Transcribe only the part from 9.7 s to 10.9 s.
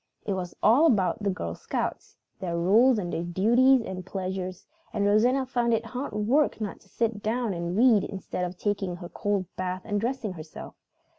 and dressing herself.